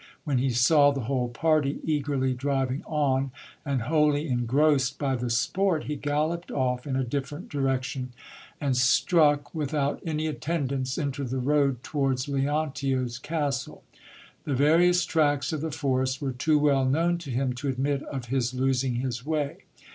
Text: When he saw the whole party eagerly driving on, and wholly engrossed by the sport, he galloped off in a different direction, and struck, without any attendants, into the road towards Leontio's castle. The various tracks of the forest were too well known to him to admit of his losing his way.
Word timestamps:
When 0.23 0.39
he 0.39 0.49
saw 0.49 0.89
the 0.89 1.01
whole 1.01 1.29
party 1.29 1.77
eagerly 1.83 2.33
driving 2.33 2.81
on, 2.87 3.29
and 3.63 3.83
wholly 3.83 4.27
engrossed 4.27 4.97
by 4.97 5.15
the 5.15 5.29
sport, 5.29 5.83
he 5.83 5.95
galloped 5.95 6.49
off 6.49 6.87
in 6.87 6.95
a 6.95 7.03
different 7.03 7.49
direction, 7.49 8.11
and 8.59 8.75
struck, 8.75 9.53
without 9.53 10.01
any 10.03 10.25
attendants, 10.25 10.97
into 10.97 11.23
the 11.23 11.37
road 11.37 11.83
towards 11.83 12.27
Leontio's 12.27 13.19
castle. 13.19 13.83
The 14.43 14.55
various 14.55 15.05
tracks 15.05 15.53
of 15.53 15.61
the 15.61 15.69
forest 15.69 16.19
were 16.19 16.31
too 16.33 16.57
well 16.57 16.83
known 16.85 17.19
to 17.19 17.29
him 17.29 17.53
to 17.53 17.67
admit 17.67 18.01
of 18.01 18.25
his 18.25 18.55
losing 18.55 18.95
his 18.95 19.23
way. 19.23 19.59